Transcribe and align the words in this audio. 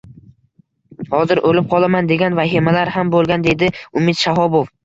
“Hozir 1.11 1.41
o‘lib 1.51 1.69
qolaman”, 1.75 2.09
degan 2.13 2.39
vahimalar 2.41 2.93
ham 2.99 3.15
bo‘lgan”,— 3.17 3.47
deydi 3.51 3.71
Umid 4.03 4.23
Shahobov 4.25 4.69